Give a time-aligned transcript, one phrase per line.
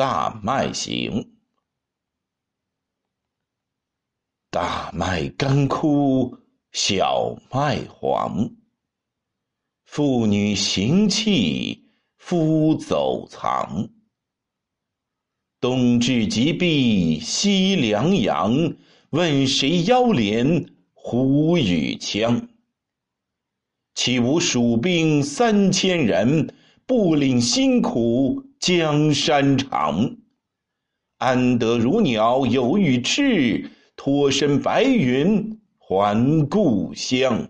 [0.00, 1.34] 大麦行。
[4.48, 6.38] 大麦干枯，
[6.72, 8.50] 小麦黄。
[9.84, 11.84] 妇女行气，
[12.16, 13.90] 夫走藏。
[15.60, 18.54] 冬至极毕西凉阳，
[19.10, 22.48] 问谁腰连虎与枪？
[23.94, 26.54] 岂无蜀兵三千人，
[26.86, 30.16] 不领辛苦江山长？
[31.16, 33.70] 安得如鸟有羽翅？
[33.96, 37.48] 脱身白云还故乡。